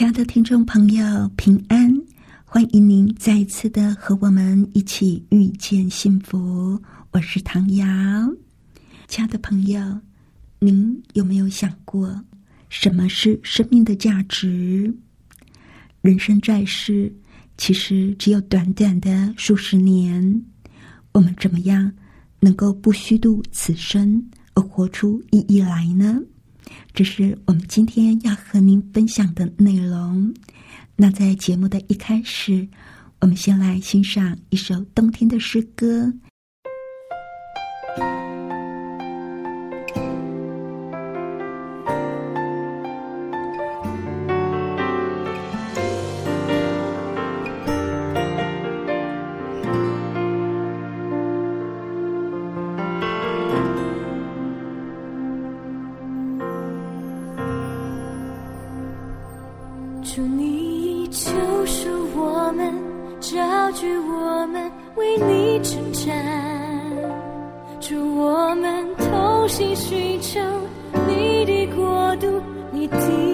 [0.00, 1.94] 亲爱的听众朋友，平安！
[2.46, 6.80] 欢迎您再一次的和我们一起遇见幸福。
[7.10, 7.86] 我是唐瑶，
[9.08, 10.00] 亲爱的朋友，
[10.58, 12.18] 您有没有想过，
[12.70, 14.90] 什么是生命的价值？
[16.00, 17.14] 人生在世，
[17.58, 20.42] 其实只有短短的数十年，
[21.12, 21.92] 我们怎么样
[22.40, 26.18] 能够不虚度此生，而活出意义来呢？
[26.92, 30.34] 这是我们今天要和您分享的内容。
[30.96, 32.68] 那在节目的一开始，
[33.20, 36.12] 我们先来欣赏一首冬天的诗歌。
[72.88, 73.29] 度，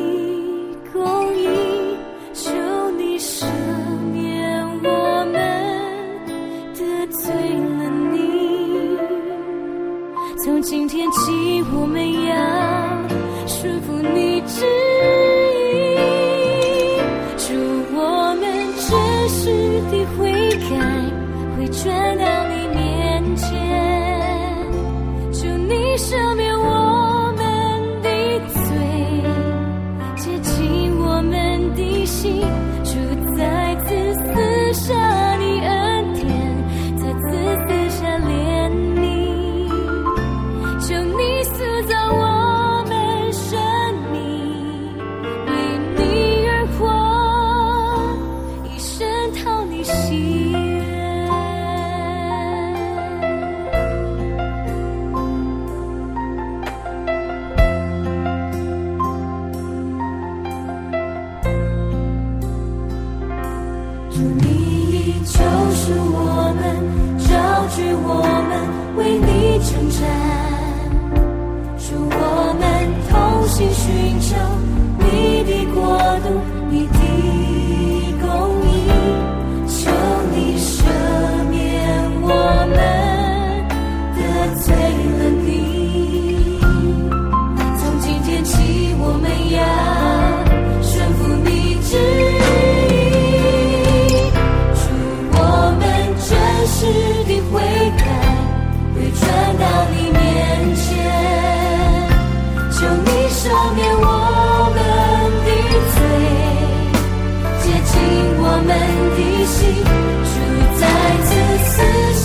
[108.58, 110.34] 我们的心，住
[110.80, 110.82] 在
[111.26, 111.28] 此
[111.68, 111.74] 赐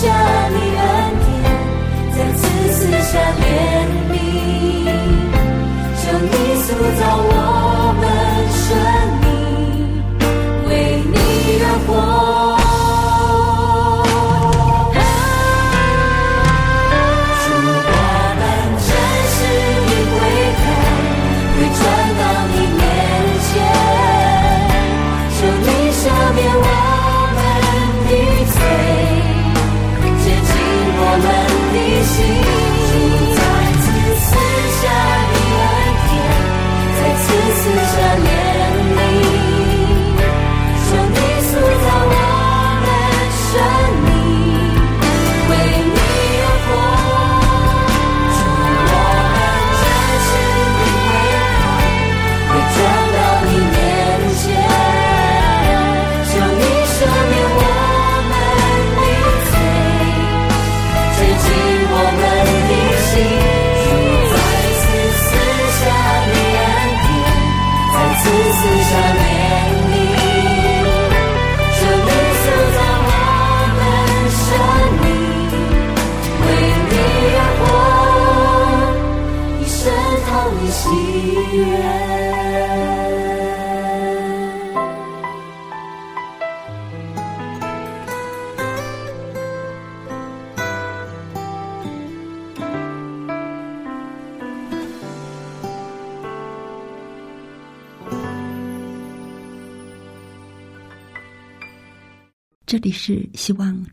[0.48, 0.82] 你恩
[1.20, 1.30] 典，
[2.16, 2.40] 在此
[2.72, 2.78] 赐
[3.12, 3.44] 下怜
[4.08, 4.16] 悯，
[6.00, 6.32] 求你
[6.62, 6.66] 塑
[6.98, 7.51] 造我。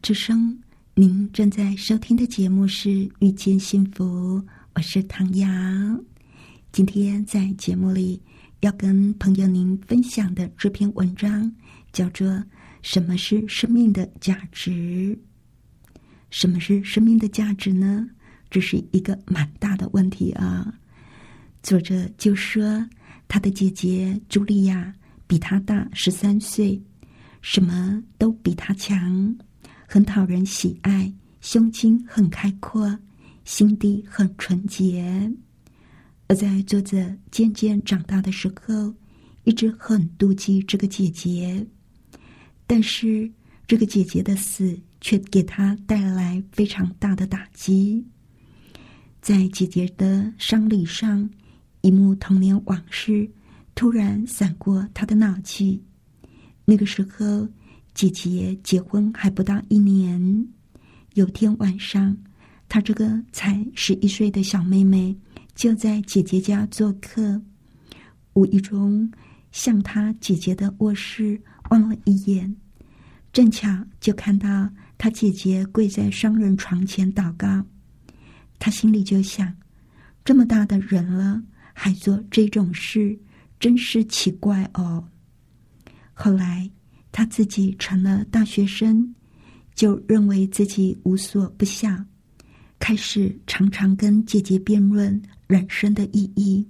[0.10, 0.60] 之声，
[0.96, 2.90] 您正在收听的节目是
[3.20, 4.42] 《遇见幸福》，
[4.74, 5.48] 我是唐瑶。
[6.72, 8.20] 今天在节目里
[8.62, 11.56] 要跟朋友您分享的这篇文章
[11.92, 12.28] 叫做
[12.82, 14.72] 《什么是生命的价值》。
[16.32, 18.10] 什么是生命的价值呢？
[18.50, 20.74] 这是一个蛮大的问题啊。
[21.62, 22.84] 作者就说，
[23.28, 24.92] 他的姐姐茱莉亚
[25.28, 26.82] 比他大十三岁，
[27.44, 29.38] 什么都比他强，
[29.92, 32.96] 很讨人喜爱，胸襟很开阔，
[33.44, 35.34] 心地很纯洁。
[36.28, 38.94] 而在作者渐渐长大的时候，
[39.46, 41.66] 一直很妒忌这个姐姐，
[42.68, 43.32] 但是
[43.66, 48.06] 这个姐姐的死却给他带来非常大的打击。
[49.24, 51.28] 在姐姐的丧礼上。
[51.82, 53.32] 一幕童年往事
[53.74, 55.82] 突然闪过他的脑际。
[56.66, 57.48] 那个时候，
[57.94, 60.48] 姐姐结婚还不到一年。
[61.14, 62.16] 有天晚上，
[62.68, 65.16] 她这个才十一岁的小妹妹
[65.56, 67.42] 就在姐姐家做客，
[68.34, 69.12] 无意中
[69.52, 72.56] 向他姐姐的卧室望了一眼，
[73.34, 73.68] 正巧
[74.00, 77.66] 就看到他姐姐跪在双人床前祷告。
[78.60, 79.54] 他心里就想：
[80.24, 81.42] 这么大的人了。
[81.82, 83.18] 还做这种事，
[83.58, 85.08] 真是奇怪哦。
[86.14, 86.70] 后来
[87.12, 89.14] 他自己成了大学生，
[89.76, 91.90] 就认为自己无所不晓，
[92.80, 96.66] 开始常常跟姐姐辩论人生的意义。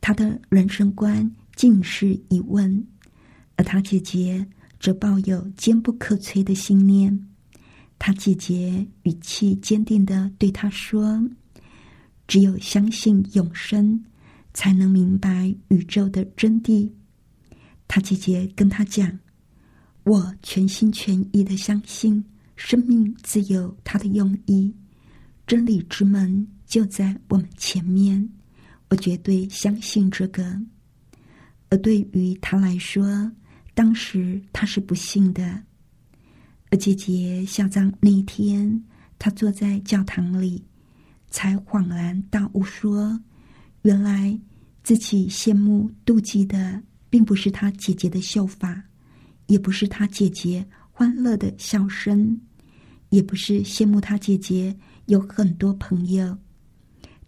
[0.00, 2.86] 他的人生观尽是疑问，
[3.56, 4.46] 而他姐姐
[4.78, 7.26] 则抱有坚不可摧的信念。
[7.98, 11.22] 他姐姐语气坚定的对他说
[12.28, 14.02] ：“只有相信永生。”
[14.56, 16.88] 才能明白宇宙的真谛。
[17.88, 19.18] 他姐姐跟他讲
[20.04, 22.24] ：“我全心全意的相信，
[22.56, 24.72] 生命自有它的用意，
[25.46, 28.28] 真理之门就在我们前面。
[28.90, 30.60] 我绝对相信这个。”
[31.70, 33.32] 而对于他来说，
[33.74, 35.62] 当时他是不信的。
[36.70, 38.84] 而姐姐下葬那一天，
[39.18, 40.62] 他坐在教堂里，
[41.30, 43.18] 才恍然大悟说。
[43.82, 44.38] 原来
[44.82, 48.84] 自己羡慕妒忌的，并不是他姐姐的秀发，
[49.46, 52.40] 也不是他姐姐欢乐的笑声，
[53.10, 54.76] 也不是羡慕他姐姐
[55.06, 56.36] 有很多朋友。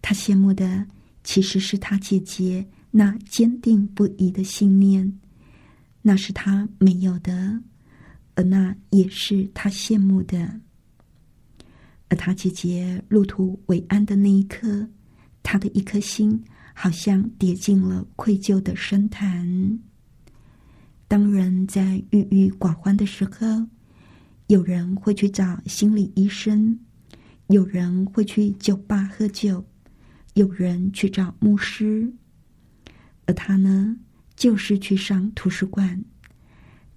[0.01, 0.87] 他羡慕的
[1.25, 5.21] 其实是他姐姐那坚定不移的信念，
[6.03, 7.61] 那是他没有的，
[8.35, 10.61] 而那也是他羡慕的。
[12.09, 14.89] 而他姐姐入土为安的那一刻。
[15.49, 16.43] 他的一颗心
[16.75, 19.79] 好像跌进了愧疚的深潭。
[21.09, 23.69] 当人在郁郁寡欢的时候，
[24.49, 26.81] 有人会去找心理医生，
[27.47, 29.65] 有人会去酒吧喝酒，
[30.35, 32.13] 有人去找牧师，
[33.27, 33.97] 而他呢，
[34.35, 36.05] 就是去上图书馆。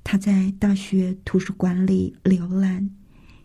[0.03, 2.89] 他在大学图书馆里浏览，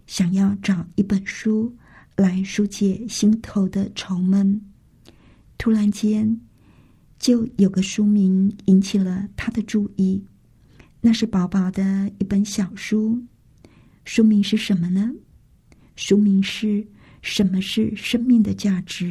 [0.07, 1.77] 想要找一本书
[2.17, 4.63] 来疏解心头的愁闷。
[5.59, 6.41] 突然间，
[7.19, 10.25] 就有个书名引起了他的注意。
[11.07, 13.23] 那是薄薄的一本小书，
[14.07, 15.13] 书名是什么呢？
[15.97, 16.67] 书名是
[17.21, 19.05] 《什么是生命的价值》。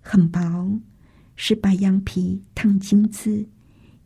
[0.00, 0.80] 很薄，
[1.34, 3.44] 是白羊皮烫金字，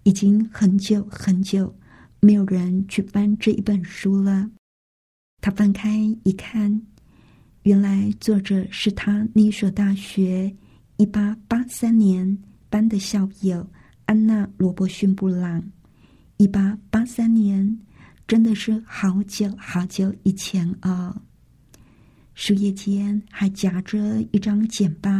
[0.04, 1.76] 已经很久很久
[2.20, 4.50] 没有人去翻这一本书了。
[5.42, 6.80] 他翻开一看，
[7.64, 10.56] 原来作者是他那所大学。
[10.96, 12.38] 一八八三年
[12.70, 13.70] 班的校友
[14.06, 15.62] 安娜·罗伯逊·布朗。
[16.40, 17.78] 一八八三年，
[18.26, 21.14] 真的是好久好久以前啊！
[22.32, 25.10] 书页间还夹着一张简报，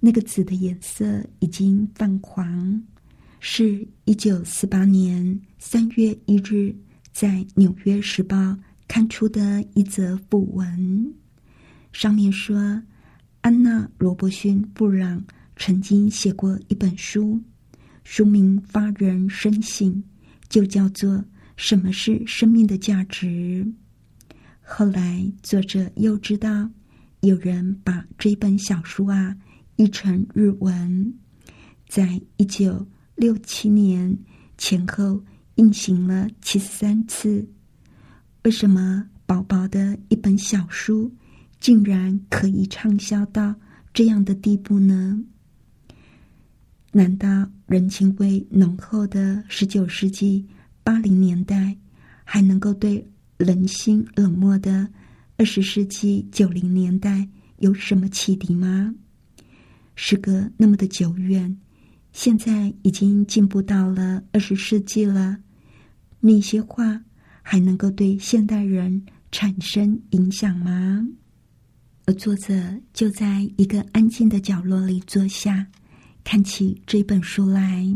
[0.00, 2.82] 那个纸的颜色已经泛黄，
[3.38, 6.74] 是一九四八年三月一日
[7.12, 8.36] 在《纽约时报》
[8.88, 11.14] 刊出的一则讣文，
[11.92, 12.82] 上面说。
[13.42, 17.40] 安娜·罗伯逊·布朗曾经写过一本书，
[18.02, 20.02] 书名发人深省，
[20.48, 21.14] 就叫做
[21.56, 23.26] 《什么是生命的价值》。
[24.62, 26.70] 后来作者又知道，
[27.20, 29.36] 有人把这本小书啊
[29.76, 31.14] 译成日文，
[31.88, 34.18] 在一九六七年
[34.58, 35.22] 前后
[35.54, 37.48] 印行了七十三次。
[38.42, 41.12] 为什么薄薄的一本小书？
[41.58, 43.54] 竟然可以畅销到
[43.94, 45.18] 这样的地步呢？
[46.96, 50.42] 难道人情味浓厚的十九世纪
[50.82, 51.76] 八零年代，
[52.24, 54.88] 还能够对人心冷漠的
[55.36, 58.94] 二十世纪九零年代有什么启迪吗？
[59.94, 61.54] 时隔那么的久远，
[62.14, 65.36] 现在已经进步到了二十世纪了，
[66.18, 67.02] 那些话
[67.42, 71.06] 还能够对现代人产生影响吗？
[72.06, 72.54] 而作者
[72.94, 75.66] 就在一个安静的角落里坐下，
[76.28, 77.86] 看起这本书来。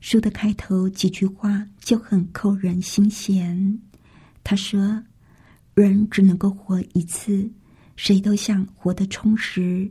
[0.00, 3.80] 书的开头几句话就很扣人心弦。
[4.44, 5.02] 他说
[5.72, 7.50] ：“人只能够活一次，
[7.96, 9.90] 谁都想活得充实，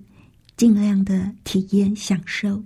[0.55, 2.63] 尽量的体验享受。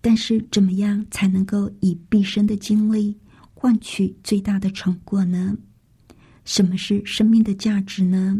[0.00, 3.16] 但是，怎么样才能够以毕生的精力
[3.54, 5.56] 换取最大的成果呢？
[6.44, 8.36] 什么是生命的价值呢？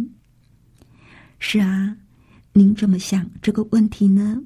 [1.39, 1.97] 是啊，
[2.53, 4.43] 您怎么想这个问题呢？”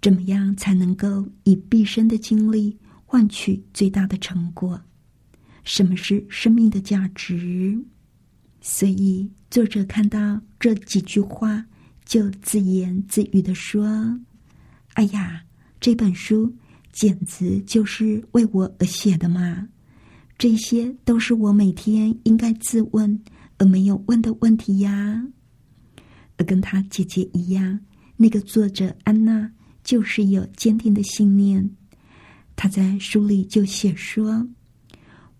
[0.00, 4.80] 怎么样才能够以毕生的精力换取最大的成果？
[5.62, 7.78] 什么是生命的价值？
[8.62, 11.66] 所以作者看到这几句话，
[12.06, 14.18] 就自言自语的说
[14.94, 15.42] ：“哎呀，
[15.80, 16.54] 这本书
[16.92, 19.68] 简直就是为我而写的嘛！
[20.38, 23.22] 这些都是我每天应该自问
[23.58, 25.26] 而没有问的问题呀。”
[26.38, 27.78] 而跟他姐姐一样，
[28.16, 29.19] 那个作者安。
[29.90, 31.68] 就是有坚定的信念，
[32.54, 34.46] 他在书里就写说：“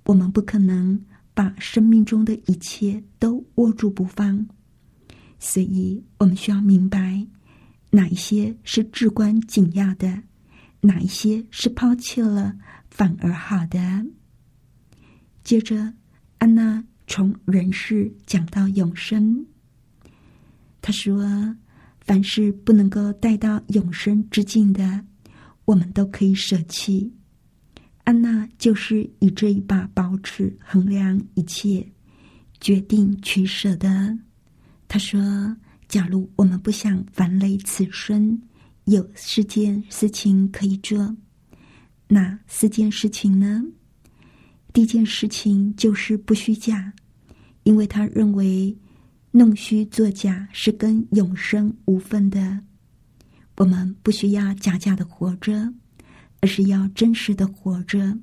[0.07, 1.01] 我们不可能
[1.35, 4.45] 把生命中的一切都握住不放，
[5.39, 7.25] 所以我们需要明白
[7.91, 10.25] 哪一些是至关紧要的，
[10.81, 12.53] 哪一些是抛弃了
[12.91, 14.05] 反而好的。”
[15.45, 15.95] 接着，
[16.39, 19.47] 安娜从人世讲到永生，
[20.83, 21.55] 他说。
[22.01, 25.05] 凡是不能够带到永生之境的，
[25.65, 27.13] 我们都可以舍弃。
[28.05, 31.87] 安娜就是以这一把宝尺衡量一切，
[32.61, 34.19] 决定取舍的。
[34.89, 38.41] 她说：“假如我们不想烦累此生，
[38.87, 41.17] 有四件事情可以做。
[42.09, 43.63] 哪四件事情呢？
[44.73, 46.93] 第一件事情就是不虚假，
[47.63, 48.77] 因为他认为。”
[49.33, 52.61] 弄虚作假是跟永生无分的。
[53.57, 55.73] 我们不需要假假的活着，
[56.41, 58.19] 而是要真实的活着。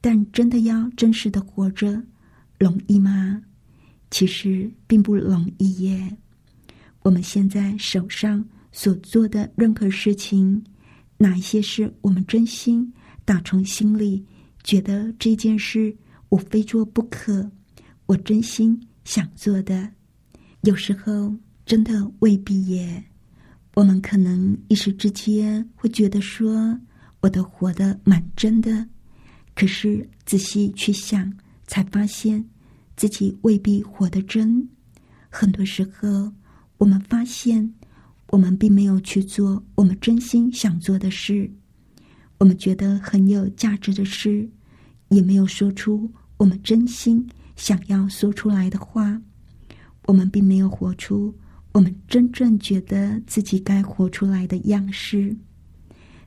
[0.00, 2.02] 但真的要真实的活着，
[2.58, 3.40] 容易吗？
[4.10, 6.16] 其实并不容易耶。
[7.02, 10.62] 我们现在手上所做的任何事情，
[11.16, 12.92] 哪一些是我们真心
[13.24, 14.24] 打从心里
[14.62, 15.96] 觉得这件事
[16.28, 17.50] 我非做不可，
[18.06, 19.90] 我真心想做的？
[20.62, 21.34] 有时候
[21.64, 23.02] 真的未必耶，
[23.74, 26.78] 我们可能一时之间会觉得说
[27.20, 28.86] 我都活得蛮真的，
[29.54, 31.32] 可是仔细去想，
[31.66, 32.44] 才发现
[32.96, 34.68] 自己未必活得真。
[35.30, 36.32] 很多时候，
[36.78, 37.72] 我们发现
[38.28, 41.50] 我们并没有去做我们真心想做的事，
[42.38, 44.48] 我们觉得很有价值的事，
[45.10, 47.24] 也没有说出我们真心
[47.54, 49.22] 想要说出来的话。
[50.08, 51.34] 我们并没有活出
[51.72, 55.36] 我们真正觉得自己该活出来的样式，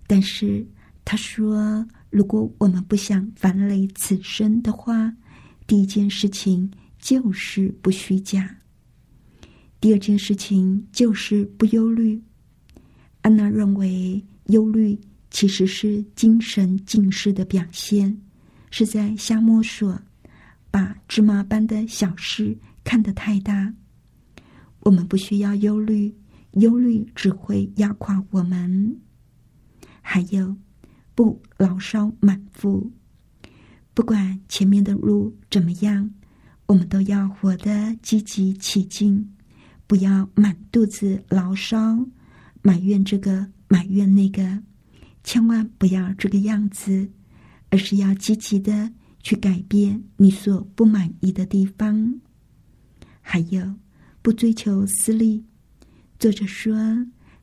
[0.05, 0.63] 但是
[1.03, 5.11] 他说，如果我们不想烦累此生的话，
[5.65, 8.43] 第一件事情就是不虚假；
[9.79, 12.21] 第二件事情就是不忧虑。
[13.23, 14.95] 安娜认为，忧虑
[15.31, 18.15] 其实是精神近视的表现，
[18.69, 19.99] 是在瞎摸索，
[20.69, 22.55] 把芝麻般的小事。
[22.83, 23.73] 看得太大，
[24.81, 26.15] 我们不需要忧虑，
[26.53, 28.99] 忧虑只会压垮我们。
[30.01, 30.55] 还有，
[31.13, 32.91] 不牢骚满腹，
[33.93, 36.11] 不管前面的路怎么样，
[36.65, 39.31] 我们都要活得积极起劲，
[39.87, 42.05] 不要满肚子牢骚，
[42.61, 44.63] 埋怨这个埋怨那个，
[45.23, 47.09] 千万不要这个样子，
[47.69, 52.19] 而是要积极的去改变你所不满意的地方。
[53.21, 53.75] 还有，
[54.21, 55.43] 不追求私利。
[56.19, 56.75] 作者说，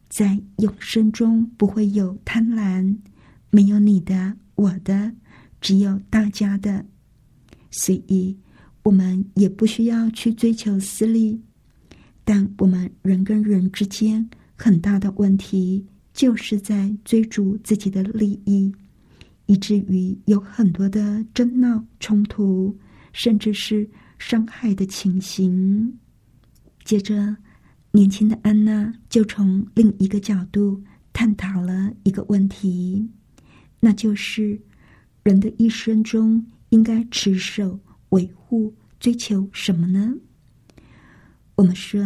[0.08, 2.96] 在永生中不会有贪婪，
[3.50, 5.12] 没有你的、我的，
[5.60, 6.84] 只有大家的。
[7.70, 8.36] 所以，
[8.82, 11.40] 我们也不需要去追求私利。
[12.24, 18.72] 但我们人跟人之间很大的问题，就是在追逐自己的利益，
[19.46, 22.76] 以至于有很多的争闹、冲突，
[23.12, 23.88] 甚至是。
[24.18, 25.98] 伤害的情形。
[26.84, 27.36] 接着，
[27.92, 30.82] 年轻的安娜就从另一个角度
[31.12, 33.08] 探讨了一个问题，
[33.80, 34.60] 那就是
[35.22, 37.78] 人的一生中应该持守
[38.10, 40.14] 维护、追求什么呢？
[41.54, 42.02] 我们说，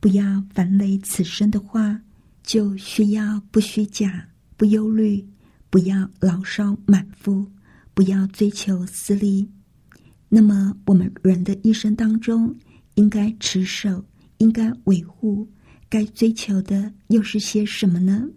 [0.00, 2.00] 不要烦累此生的话，
[2.42, 5.26] 就需要不虚假、不忧虑，
[5.70, 7.50] 不要牢骚满腹，
[7.94, 9.50] 不要追求私利。
[10.38, 12.54] 那么，我们人的一生当中，
[12.96, 14.04] 应该持守、
[14.36, 15.48] 应该维护、
[15.88, 18.28] 该追求的又是些什么呢？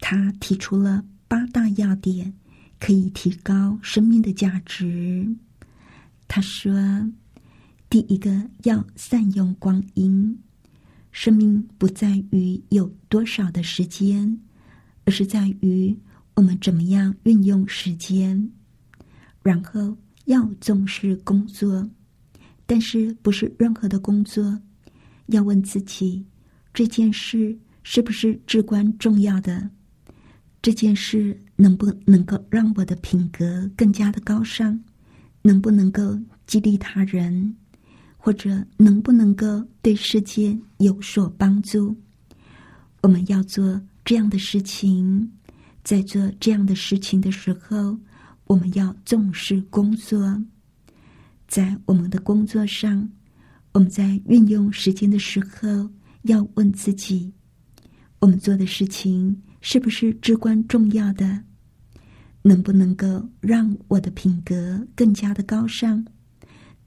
[0.00, 2.34] 他提出了八大要点，
[2.78, 5.34] 可以提高生命的价值。
[6.28, 7.10] 他说
[7.88, 10.38] ：“第一个要善用光阴，
[11.10, 14.38] 生命不在于有多少的时间，
[15.06, 15.98] 而是在于
[16.34, 18.50] 我们怎么样运用时间。
[19.42, 19.96] 然后。”
[20.28, 21.88] 要重视工作，
[22.66, 24.60] 但是不是任何的工作？
[25.28, 26.22] 要问自己，
[26.74, 29.70] 这件事是不是至关重要的？
[30.60, 34.78] 这件事能不能够让我的品格更加的高尚？
[35.40, 37.56] 能不能够激励他人？
[38.18, 41.96] 或者能不能够对世界有所帮助？
[43.00, 45.32] 我们要做这样的事情，
[45.82, 47.98] 在做这样的事情的时候。
[48.48, 50.42] 我们要重视工作，
[51.46, 53.06] 在我们的工作上，
[53.72, 55.90] 我们在运用时间的时候，
[56.22, 57.30] 要问自己：
[58.18, 61.44] 我们做的事情是不是至关重要的？
[62.40, 66.02] 能不能够让我的品格更加的高尚？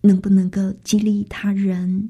[0.01, 2.10] 能不能够激励他人？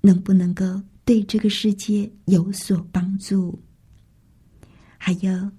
[0.00, 3.62] 能不能够对这个世界有所帮助？
[4.98, 5.52] 还有，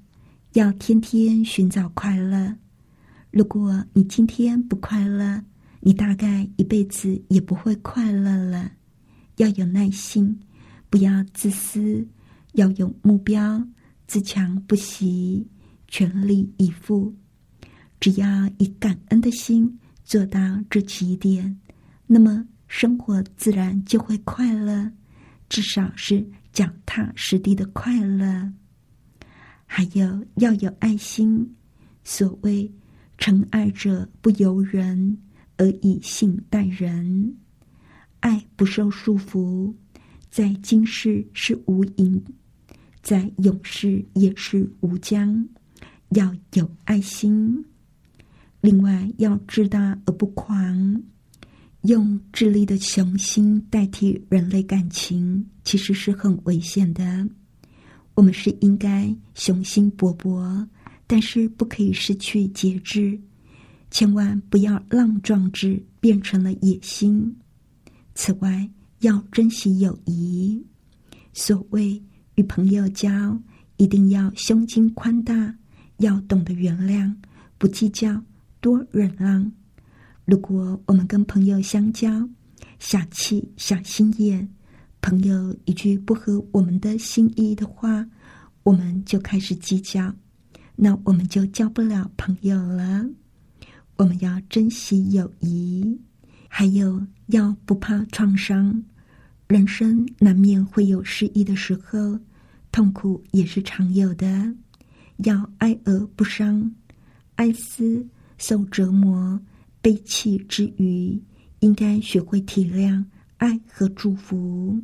[0.51, 2.57] 要天天寻找快乐。
[3.31, 5.41] 如果你今天不快乐，
[5.79, 8.69] 你大概一辈子也不会快乐了。
[9.37, 10.37] 要有耐心，
[10.89, 12.05] 不要自私，
[12.53, 13.65] 要有目标，
[14.05, 15.47] 自强不息，
[15.87, 17.15] 全力以赴。
[18.01, 20.39] 只要以感恩的心做到
[20.69, 21.57] 这几点，
[22.07, 24.91] 那么生活自然就会快乐，
[25.47, 28.51] 至少是脚踏实地的快乐。
[29.65, 31.55] 还有要有爱心，
[32.03, 32.69] 所谓。
[33.21, 35.15] 诚爱者不由人，
[35.55, 37.35] 而以性待人。
[38.19, 39.71] 爱不受束缚，
[40.31, 42.19] 在今世是无垠，
[43.03, 45.47] 在永世也是无疆。
[46.09, 47.63] 要有爱心，
[48.59, 51.03] 另外要志大而不狂。
[51.83, 57.29] 用智力的雄心代替人类感情，其实是很危险的。
[58.15, 60.67] 我们是应该雄心勃勃。
[61.11, 63.19] 但是不可以失去节制，
[63.89, 67.35] 千万不要让壮志变成了野心。
[68.15, 68.69] 此外，
[68.99, 70.65] 要珍惜友谊。
[71.33, 72.01] 所谓
[72.35, 73.37] 与朋友交，
[73.75, 75.53] 一定要胸襟宽大，
[75.97, 77.13] 要懂得原谅，
[77.57, 78.23] 不计较，
[78.61, 79.51] 多忍让。
[80.23, 82.25] 如果我们跟朋友相交，
[82.79, 84.47] 小气、小心眼，
[85.01, 88.07] 朋友一句不合我们的心意的话，
[88.63, 90.15] 我们就开始计较。
[90.83, 93.05] 那我们就交不了朋友了。
[93.97, 95.95] 我们要珍惜友谊，
[96.47, 98.83] 还有要不怕创伤。
[99.47, 102.19] 人生难免会有失意的时候，
[102.71, 104.51] 痛苦也是常有的。
[105.17, 106.73] 要哀而不伤，
[107.35, 108.03] 哀思
[108.39, 109.39] 受折磨、
[109.83, 111.21] 悲泣之余，
[111.59, 113.05] 应该学会体谅、
[113.37, 114.81] 爱和祝福。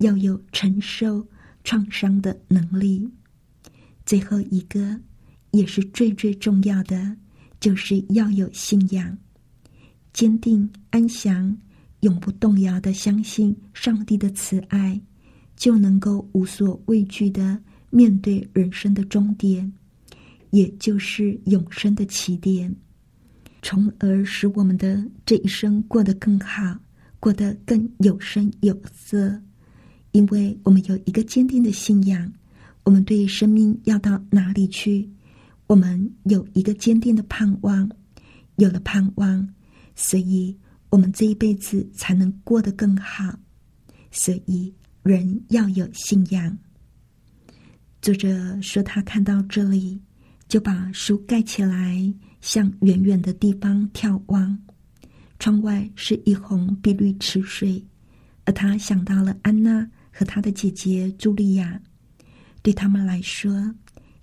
[0.00, 1.26] 要有承受
[1.62, 3.10] 创伤的能力。
[4.04, 5.00] 最后一个。
[5.54, 7.16] 也是最最重要的，
[7.60, 9.16] 就是要有信仰，
[10.12, 11.56] 坚定安详，
[12.00, 15.00] 永不动摇的相信上帝的慈爱，
[15.54, 17.56] 就能够无所畏惧的
[17.90, 19.72] 面对人生的终点，
[20.50, 22.74] 也就是永生的起点，
[23.62, 26.76] 从而使我们的这一生过得更好，
[27.20, 29.40] 过得更有声有色。
[30.10, 32.32] 因为我们有一个坚定的信仰，
[32.82, 35.08] 我们对生命要到哪里去？
[35.66, 37.90] 我们有一个坚定的盼望，
[38.56, 39.48] 有了盼望，
[39.94, 40.56] 所以
[40.90, 43.38] 我们这一辈子才能过得更好。
[44.10, 44.72] 所以
[45.02, 46.58] 人要有信仰。
[48.02, 50.00] 作者说，他看到这里，
[50.46, 54.58] 就把书盖起来，向远远的地方眺望。
[55.38, 57.82] 窗外是一泓碧绿池水，
[58.44, 61.80] 而他想到了安娜和她的姐姐茱莉亚，
[62.62, 63.74] 对他们来说。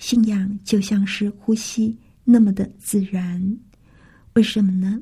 [0.02, 3.40] 信仰就像是呼吸那么的自然，
[4.34, 5.00] 为什么呢？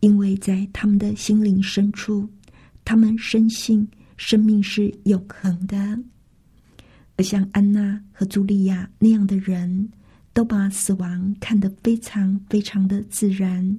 [0.00, 2.28] 因为在他们的心灵深处，
[2.84, 5.98] 他们深信生命是永恒的。
[7.16, 9.88] 而像安娜和茱莉亚那样的人，
[10.34, 13.78] 都把死亡看得非常非常的自然，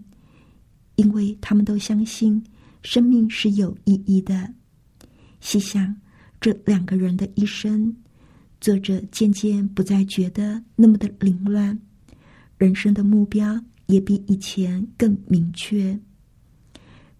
[0.95, 2.43] 因为他们都相信
[2.81, 4.51] 生命是有意义的。
[5.39, 5.95] 细想
[6.39, 7.95] 这两个人的一生，
[8.61, 11.77] 作者渐渐不再觉得那么的凌乱，
[12.59, 15.99] 人生的目标也比以前更明确。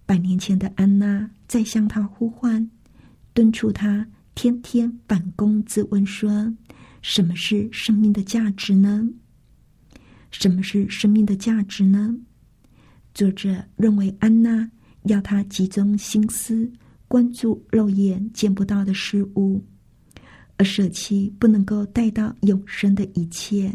[0.05, 2.69] 百年前的安娜在向他呼唤，
[3.33, 6.55] 敦促他天天反躬自问：说
[7.01, 9.09] 什么是生命的价值呢？
[10.29, 12.15] 什么是生命的价值呢？
[13.15, 14.69] 作者认为安娜
[15.05, 16.71] 要他集中心思
[17.07, 19.65] 关注肉眼见不到的事物，
[20.61, 23.73] 而舍弃不能够带到永生的一切。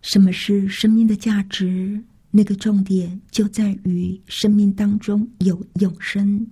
[0.00, 2.00] 什么是生命的价值？
[2.30, 6.46] 那个重点就在于生命当中有永生，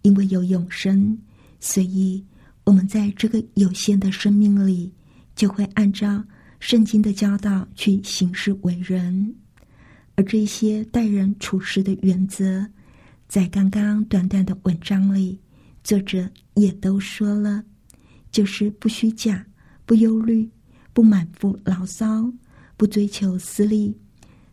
[0.00, 1.18] 因为有永生，
[1.60, 2.24] 所以
[2.64, 4.90] 我们在这个有限的生命里，
[5.36, 6.24] 就会按照
[6.60, 9.34] 圣经的教导去行事为人。
[10.14, 12.66] 而这些待人处事的原则，
[13.28, 15.38] 在刚刚短短的文章里，
[15.82, 17.62] 作者也都说了，
[18.34, 19.46] 就是不虚假、
[19.86, 20.50] 不忧虑、
[20.92, 22.28] 不满腹牢骚、
[22.76, 23.96] 不追求私利。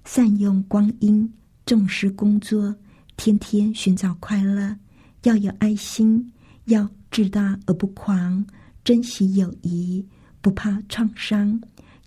[0.06, 1.28] 善用光阴，
[1.66, 2.76] 重视工作，
[3.18, 4.78] 天天寻找快乐，
[5.24, 6.32] 要有爱心，
[6.66, 8.46] 要志大而不狂，
[8.84, 10.06] 珍惜友谊，
[10.42, 11.60] 不怕创伤，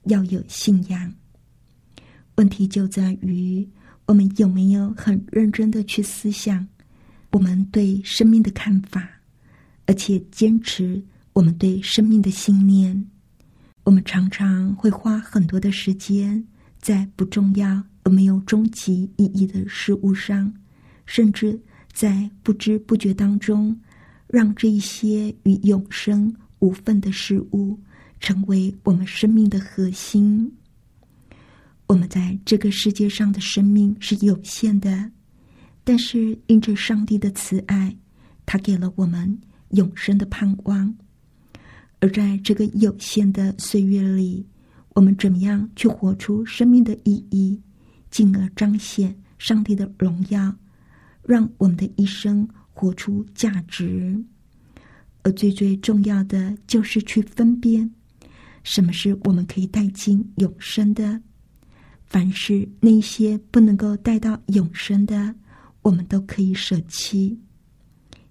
[0.04, 1.12] 要有信仰。
[2.36, 3.68] 问题就在于
[4.06, 6.64] 我们有没有很认真的去思想
[7.32, 9.08] 我们对生命的看法，
[9.86, 11.02] 而且坚持
[11.34, 13.06] 我们对生命的信念。
[13.82, 16.42] 我们常常会花很多的时间。
[16.80, 20.52] 在不重要而没有终极意义的事物上，
[21.06, 21.58] 甚至
[21.94, 23.74] 在不知不觉当中，
[24.26, 27.80] 让这一些与永生无分的事物
[28.20, 30.52] 成为我们生命的核心。
[31.86, 35.10] 我们在这个世界上的生命是有限的，
[35.84, 37.96] 但是因着上帝的慈爱，
[38.44, 40.94] 他给了我们永生的盼望。
[42.04, 44.46] 而在这个有限的岁月里，
[44.92, 47.58] 我们怎么样去活出生命的意义，
[48.10, 50.54] 进而彰显上帝的荣耀，
[51.22, 54.22] 让我们的一生活出价值？
[55.22, 57.90] 而最最重要的就是去分辨，
[58.64, 61.18] 什么是我们可以带进永生的，
[62.04, 65.34] 凡是那些不能够带到永生的，
[65.80, 67.40] 我们都可以舍弃。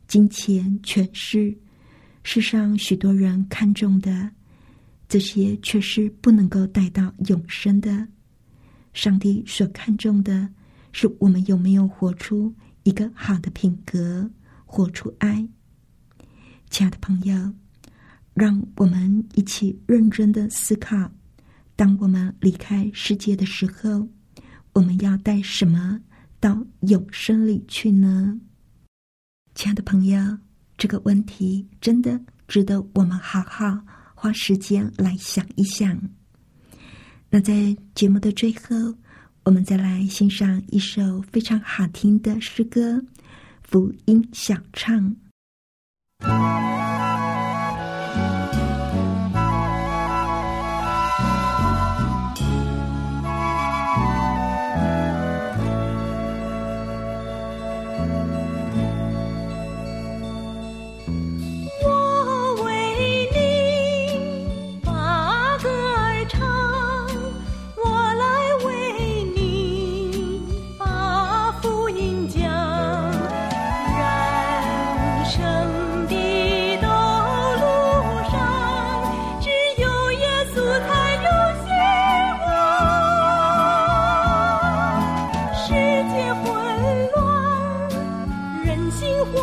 [0.07, 1.57] 金钱、权势，
[2.23, 4.31] 世上许多人看重的。
[5.09, 8.07] 这些却是不能够带到永生的。
[8.93, 10.49] 上帝所看重的
[10.91, 14.27] 是我们有没有活出一个好的品格，
[14.65, 15.47] 活出爱。
[16.71, 17.53] 亲爱的朋友，
[18.33, 21.11] 让我们一起认真的思考：
[21.75, 24.07] 当我们离开世界的时候，
[24.73, 26.01] 我们要带什么
[26.39, 28.39] 到永生里去呢？
[29.53, 30.39] 亲爱的朋友，
[30.83, 33.79] 这个问题真的值得我们好好。
[34.13, 35.97] 花时间来想一想。
[37.29, 38.93] 那在节目的最后，
[39.45, 42.97] 我们再来欣赏一首非常好听的诗歌
[43.61, 45.15] 《福音小唱》。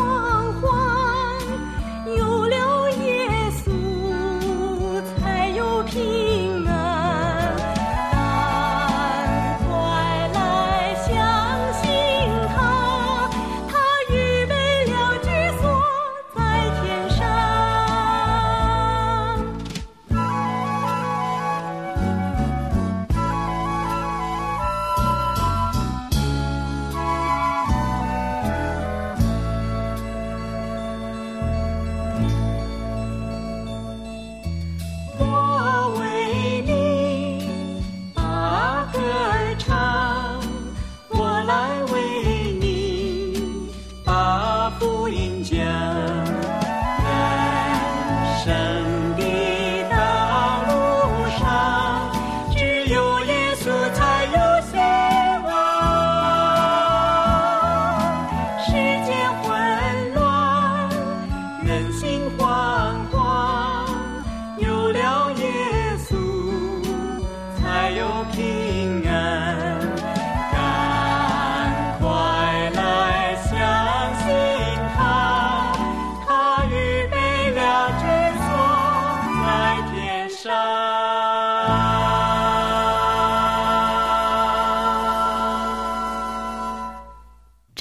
[0.01, 1.41] 慌慌
[2.17, 3.29] 有了耶
[3.63, 6.20] 稣才有平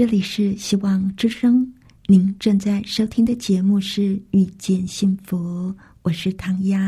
[0.00, 1.70] 这里是希望之声，
[2.06, 5.36] 您正在收听的节目是《遇见幸福》，
[6.00, 6.80] 我是唐瑶。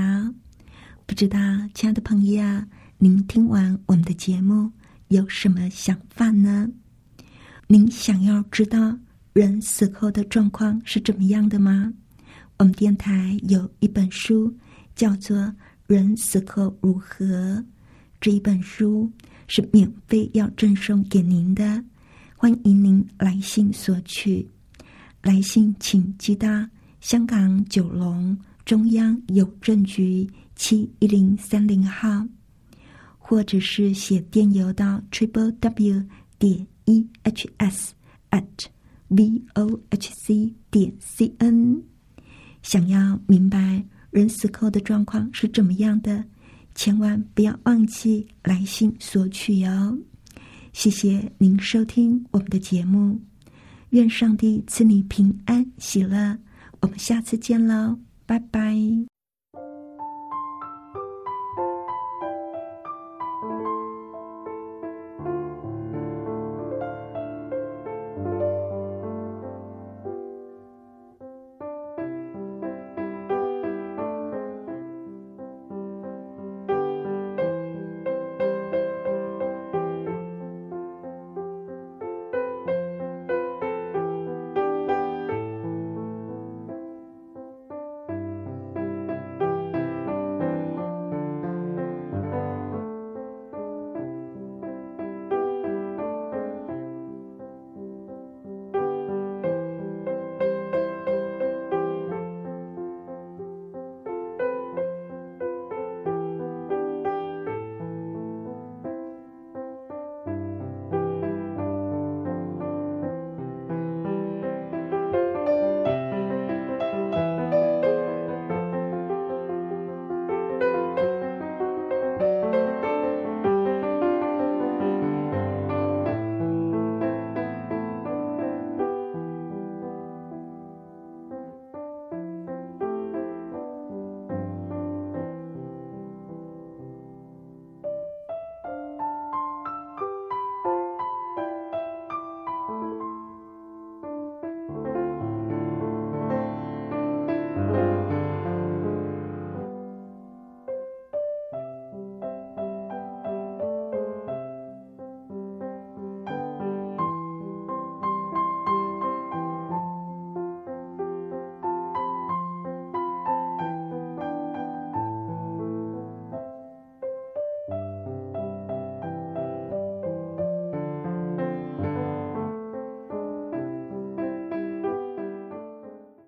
[1.04, 1.38] 不知道，
[1.74, 4.72] 亲爱的朋友啊，您听完我们的节目
[5.08, 6.66] 有什么想法呢？
[7.66, 8.98] 您想要知道
[9.34, 11.92] 人死后的状况是怎么样的吗？
[12.56, 14.50] 我们电台有一本书，
[14.96, 15.36] 叫做
[15.86, 17.26] 《人死后如何》，
[18.22, 19.12] 这一本书
[19.48, 21.84] 是免费要赠送给您的。
[22.42, 24.44] 欢迎您来信索取，
[25.22, 26.48] 来信请寄到
[27.00, 32.26] 香港九龙中央邮政局七一零三零号，
[33.16, 36.04] 或者是写电邮到 triple w
[36.36, 37.94] 点 e h s
[38.30, 38.42] at
[39.06, 41.80] v o h c 点 c n。
[42.60, 46.24] 想要明白人死后的状况是怎么样的，
[46.74, 49.96] 千万不要忘记来信索取哟。
[50.72, 53.20] 谢谢您收听我们的节目，
[53.90, 56.38] 愿上帝赐你平安喜乐。
[56.80, 59.11] 我们下次见喽，拜拜。